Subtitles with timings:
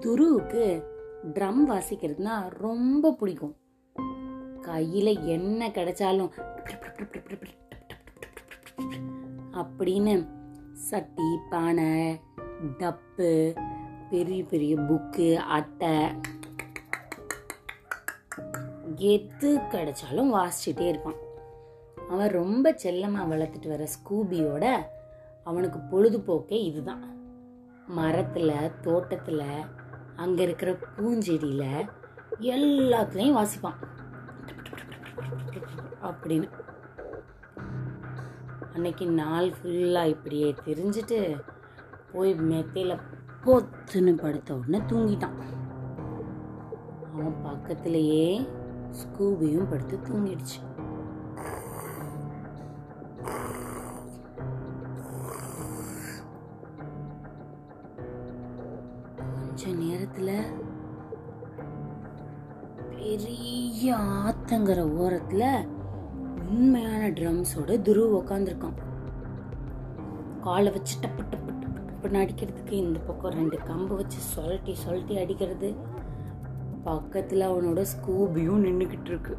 [0.00, 0.64] துருவுக்கு
[1.34, 3.54] drum வாசிக்கிறதுனா ரொம்ப பிடிக்கும்
[4.62, 6.32] கையில என்ன கிடைச்சாலும்
[9.52, 10.14] அப்படின்னு
[10.80, 11.90] சட்டி பானை
[12.78, 13.30] டப்பு
[14.10, 15.94] பெரிய பெரிய புக்கு அட்டை
[19.08, 21.20] எது கிடைச்சாலும் வாசிச்சுட்டே இருப்பான்
[22.08, 24.64] அவன் ரொம்ப செல்லமாக வளர்த்துட்டு வர ஸ்கூபியோட
[25.44, 27.04] அவனுக்கு பொழுதுபோக்கே இதுதான்
[27.86, 29.42] மரத்தில் தோட்டத்தில்
[30.16, 31.88] அங்கே இருக்கிற பூஞ்செடியில்
[32.40, 33.76] எல்லாத்துலேயும் வாசிப்பான்.
[36.02, 36.50] அப்படின்னு.
[38.74, 41.40] அன்னைக்கு நாள் ஃபுல்லாக இப்படியே தெரிஞ்சுட்டு
[42.12, 42.98] போய் மெத்தையில்
[43.44, 45.42] போத்துன்னு படுத்த உடனே தூங்கிட்டான்.
[47.12, 48.48] அவன் பக்கத்துலேயே
[48.90, 50.83] ஸ்கூபியும் படுத்து தூங்கிடுச்சு.
[59.56, 60.46] கொஞ்ச நேரத்தில்
[62.94, 63.90] பெரிய
[64.22, 65.44] ஆத்தங்கிற ஓரத்தில்
[66.46, 68.80] உண்மையான ட்ரம்ஸோட துருவ உக்காந்துருக்கான்.
[70.46, 75.70] காலை வச்சு டப்பு டப்பு டப்பு டப்புன்னு அடிக்கிறதுக்கு இந்த பக்கம் ரெண்டு கம்பு வச்சு சொலட்டி சொலட்டி அடிக்கிறது.
[76.90, 79.36] பக்கத்தில் அவனோட ஸ்கூபியும் நின்றுக்கிட்டு இருக்கு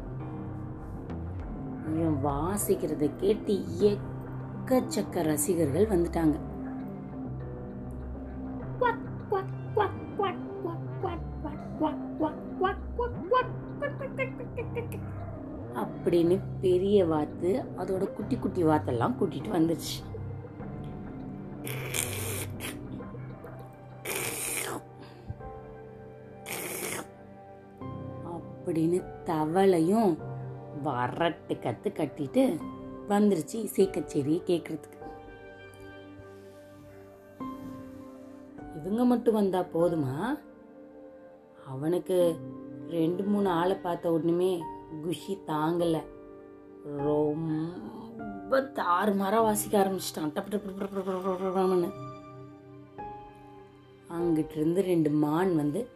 [1.92, 3.56] இவன் வாசிக்கிறத கேட்டு
[3.92, 6.36] எக்கச்சக்க ரசிகர்கள் வந்துட்டாங்க.
[15.74, 19.96] அப்படின்னு பெரிய வாத்து அதோட குட்டி குட்டி வாத்தெல்லாம் கூட்டிட்டு வந்துருச்சு.
[28.34, 30.12] அப்படின்னு தவளையும்
[30.84, 32.60] வரட்டு கத்து கட்டிட்டு
[33.08, 34.94] வந்துருச்சு இசைக்கச்சேரியை கேட்கறதுக்கு
[38.76, 40.38] இவங்க மட்டும் வந்தா போதுமா?
[41.66, 42.36] அவனுக்கு
[42.90, 44.62] ரெண்டு மூணு ஆளை பார்த்த உடனே
[45.02, 46.02] குஷி தாங்கலை.
[46.96, 50.32] ரொம்ப தாறுமாறாக வாசிக்க ஆரம்பிச்சிட்டான்.
[50.34, 51.92] டப்பு டப்பு
[54.10, 55.88] அங்கிட்டு இருந்து ரெண்டு மான் வந்து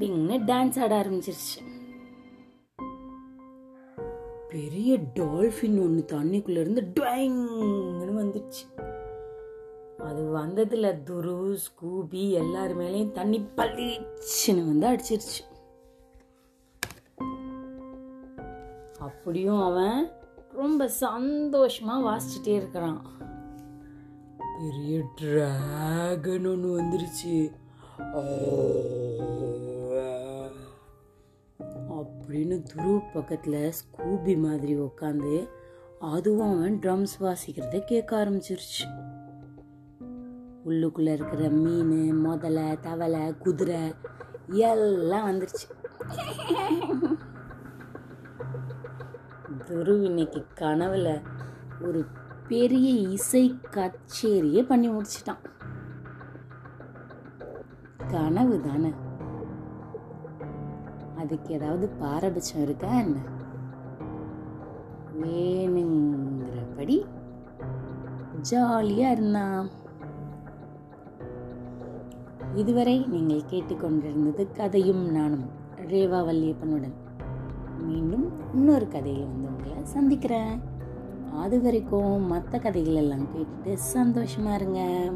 [0.00, 1.60] டிங்னு டான்ஸ் ஆட ஆரம்பிச்சிருச்சு.
[4.48, 8.64] பெரிய டால்ஃபின் ஒன்று தண்ணிக்குள்ள இருந்து டுவைங்னு வந்துச்சு
[10.00, 15.42] அது வந்ததுல துரு ஸ்கூபி எல்லார் மேலேயும் தண்ணி பளிச்சுன்னு வந்து அடிச்சிருச்சு.
[19.06, 20.10] அப்படியும் அவன்
[20.52, 23.02] ரொம்ப சந்தோஷமா வாசிச்சுட்டே இருக்கிறான்.
[24.58, 27.52] பெரிய டிராகன் ஒன்று வந்துருச்சு.
[31.90, 35.48] அப்படின்னு துருவ பக்கத்துல ஸ்கூபி மாதிரி உக்காந்து
[36.00, 38.86] அதுவும் அவன் ட்ரம்ஸ் வாசிக்கிறத கேட்க ஆரம்பிச்சிருச்சு.
[40.66, 43.94] உள்ளுக்குள்ள இருக்கிற மீன் முதலை தவளை குதிரை
[44.48, 45.68] எல்லாம் வந்துருச்சு.
[49.66, 51.22] துரு இன்னைக்கு கனவுல
[51.80, 52.06] ஒரு
[52.48, 55.38] பெரிய இசை கச்சேரியே பண்ணி முடிச்சிட்டான்.
[58.08, 58.92] கனவு தானே?
[61.16, 63.18] அதுக்கு ஏதாவது பாரபட்சம் இருக்கா என்ன?
[65.20, 67.04] வேணுங்கிறபடி
[68.50, 69.68] ஜாலியா இருந்தான்.
[72.54, 77.04] இதுவரை நீங்கள் கேட்டுக்கொண்டிருந்தது கதையும் நானும் ரேவா வல்லியப்பனுடன்.
[77.80, 80.60] மீண்டும் இன்னொரு கதையில் வந்து உங்களை சந்திக்கிறேன்.
[81.36, 85.10] அது வரைக்கும் மற்ற கதைகள் எல்லாம் கேட்டுட்டு சந்தோஷமாக இருங்க.